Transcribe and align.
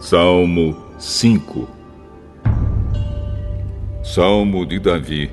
Salmo 0.00 0.74
5 0.98 1.68
Salmo 4.02 4.64
de 4.64 4.78
Davi 4.78 5.30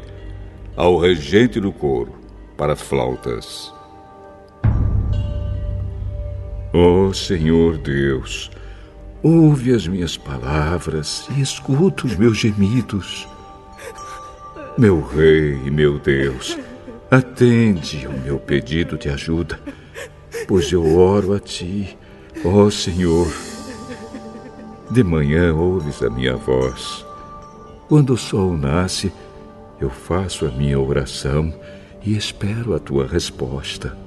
ao 0.75 0.97
regente 0.97 1.57
do 1.57 1.71
coro 1.71 2.13
para 2.57 2.75
flautas. 2.75 3.73
Ó 6.73 7.07
oh, 7.07 7.13
Senhor 7.13 7.77
Deus, 7.77 8.51
ouve 9.23 9.73
as 9.73 9.87
minhas 9.87 10.17
palavras 10.17 11.25
e 11.35 11.41
escuta 11.41 12.05
os 12.05 12.17
meus 12.17 12.37
gemidos. 12.37 13.25
Meu 14.77 15.01
Rei 15.01 15.53
e 15.65 15.71
meu 15.71 15.97
Deus, 15.97 16.57
atende 17.09 18.05
o 18.05 18.11
meu 18.19 18.37
pedido 18.37 18.97
de 18.97 19.09
ajuda, 19.09 19.57
pois 20.45 20.69
eu 20.73 20.99
oro 20.99 21.33
a 21.33 21.39
Ti, 21.39 21.97
ó 22.43 22.65
oh, 22.65 22.69
Senhor. 22.69 23.56
De 24.89 25.03
manhã 25.03 25.53
ouves 25.53 26.01
a 26.01 26.09
minha 26.09 26.37
voz. 26.37 27.05
Quando 27.89 28.13
o 28.13 28.17
sol 28.17 28.55
nasce, 28.57 29.11
eu 29.81 29.89
faço 29.89 30.45
a 30.45 30.49
minha 30.49 30.79
oração 30.79 31.53
e 32.01 32.15
espero 32.15 32.73
a 32.73 32.79
tua 32.79 33.05
resposta. 33.05 33.97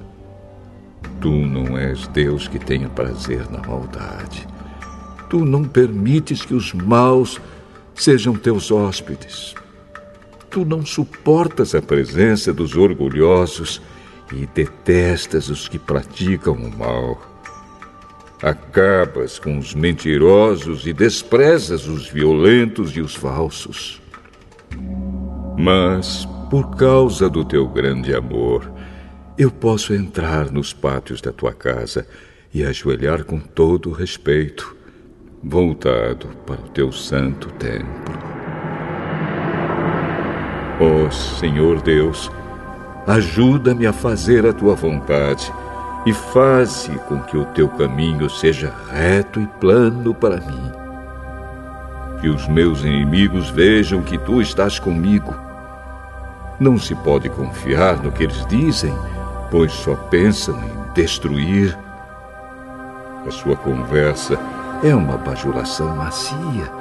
Tu 1.19 1.29
não 1.29 1.77
és 1.77 2.07
Deus 2.07 2.47
que 2.47 2.57
tenha 2.57 2.89
prazer 2.89 3.47
na 3.51 3.59
maldade. 3.59 4.47
Tu 5.29 5.45
não 5.45 5.63
permites 5.63 6.41
que 6.43 6.55
os 6.55 6.73
maus 6.73 7.39
sejam 7.93 8.35
teus 8.35 8.71
hóspedes. 8.71 9.53
Tu 10.49 10.65
não 10.65 10.83
suportas 10.83 11.75
a 11.75 11.81
presença 11.81 12.51
dos 12.51 12.75
orgulhosos 12.75 13.79
e 14.33 14.47
detestas 14.47 15.47
os 15.47 15.67
que 15.67 15.77
praticam 15.77 16.55
o 16.55 16.75
mal. 16.75 17.30
Acabas 18.41 19.37
com 19.37 19.59
os 19.59 19.75
mentirosos 19.75 20.87
e 20.87 20.93
desprezas 20.93 21.87
os 21.87 22.09
violentos 22.09 22.97
e 22.97 23.01
os 23.01 23.13
falsos. 23.13 24.01
Mas, 25.55 26.27
por 26.49 26.75
causa 26.75 27.29
do 27.29 27.45
teu 27.45 27.67
grande 27.67 28.15
amor, 28.15 28.71
eu 29.37 29.51
posso 29.51 29.93
entrar 29.93 30.51
nos 30.51 30.73
pátios 30.73 31.21
da 31.21 31.31
tua 31.31 31.53
casa 31.53 32.07
e 32.51 32.65
ajoelhar 32.65 33.25
com 33.25 33.39
todo 33.39 33.91
respeito, 33.91 34.75
voltado 35.43 36.27
para 36.43 36.61
o 36.61 36.69
teu 36.69 36.91
santo 36.91 37.47
templo. 37.53 38.17
Ó 40.79 41.05
oh, 41.05 41.11
Senhor 41.11 41.79
Deus, 41.83 42.31
ajuda-me 43.05 43.85
a 43.85 43.93
fazer 43.93 44.47
a 44.47 44.53
tua 44.53 44.73
vontade 44.73 45.53
e 46.05 46.13
faze 46.13 46.91
com 47.07 47.19
que 47.19 47.37
o 47.37 47.45
teu 47.45 47.69
caminho 47.69 48.29
seja 48.29 48.73
reto 48.89 49.39
e 49.39 49.45
plano 49.45 50.13
para 50.13 50.37
mim. 50.37 50.71
Que 52.19 52.29
os 52.29 52.47
meus 52.47 52.81
inimigos 52.81 53.49
vejam 53.49 54.01
que 54.01 54.17
tu 54.17 54.41
estás 54.41 54.79
comigo. 54.79 55.33
Não 56.59 56.77
se 56.77 56.95
pode 56.95 57.29
confiar 57.29 58.01
no 58.01 58.11
que 58.11 58.23
eles 58.23 58.45
dizem, 58.47 58.93
pois 59.49 59.71
só 59.71 59.95
pensam 59.95 60.55
em 60.63 60.93
destruir. 60.93 61.77
A 63.27 63.31
sua 63.31 63.55
conversa 63.55 64.39
é 64.83 64.95
uma 64.95 65.17
bajulação 65.17 65.95
macia, 65.95 66.71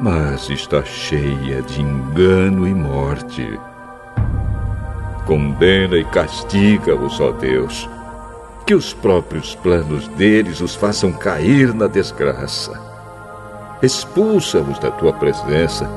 mas 0.00 0.50
está 0.50 0.84
cheia 0.84 1.62
de 1.62 1.80
engano 1.80 2.66
e 2.66 2.74
morte. 2.74 3.58
Condena 5.24 5.96
e 5.96 6.04
castiga-os, 6.04 7.20
ó 7.20 7.32
Deus 7.32 7.88
que 8.66 8.74
os 8.74 8.92
próprios 8.92 9.54
planos 9.54 10.08
deles 10.08 10.60
os 10.60 10.74
façam 10.74 11.12
cair 11.12 11.72
na 11.72 11.86
desgraça. 11.86 12.72
Expulsa-os 13.80 14.76
da 14.80 14.90
tua 14.90 15.12
presença, 15.12 15.88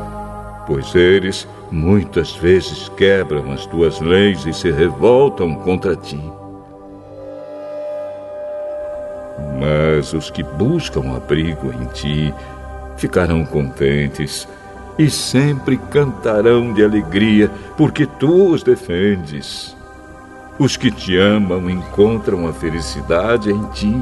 pois 0.67 0.93
eles 0.93 1.47
muitas 1.71 2.35
vezes 2.35 2.87
quebram 2.89 3.51
as 3.51 3.65
tuas 3.65 3.99
leis 3.99 4.45
e 4.45 4.53
se 4.53 4.69
revoltam 4.69 5.55
contra 5.55 5.95
ti. 5.95 6.21
Mas 9.59 10.13
os 10.13 10.29
que 10.29 10.43
buscam 10.43 11.15
abrigo 11.15 11.73
em 11.73 11.85
ti 11.87 12.33
ficarão 12.97 13.43
contentes 13.45 14.47
e 14.97 15.09
sempre 15.09 15.77
cantarão 15.89 16.71
de 16.71 16.83
alegria, 16.83 17.49
porque 17.75 18.05
tu 18.05 18.51
os 18.51 18.61
defendes. 18.61 19.78
Os 20.59 20.75
que 20.75 20.91
te 20.91 21.17
amam 21.17 21.69
encontram 21.69 22.45
a 22.45 22.51
felicidade 22.51 23.49
em 23.49 23.63
ti. 23.67 23.95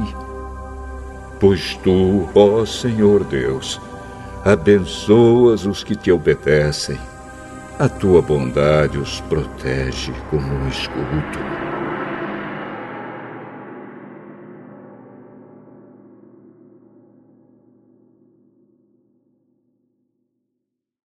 Pois 1.38 1.76
tu, 1.84 2.28
ó 2.34 2.66
Senhor 2.66 3.22
Deus, 3.22 3.80
abençoas 4.44 5.64
os 5.64 5.84
que 5.84 5.94
te 5.94 6.10
obedecem. 6.10 6.98
A 7.78 7.88
tua 7.88 8.20
bondade 8.20 8.98
os 8.98 9.20
protege 9.20 10.12
como 10.30 10.52
um 10.52 10.68
escudo. 10.68 11.67